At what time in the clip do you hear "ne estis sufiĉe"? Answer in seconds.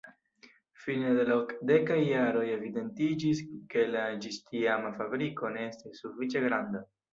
5.59-6.47